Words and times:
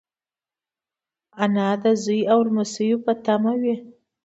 انا 1.43 1.69
د 1.83 1.85
زوی 2.03 2.21
او 2.33 2.39
لمسيو 2.47 2.97
په 3.05 3.11
تمه 3.25 3.53
وي 3.61 3.75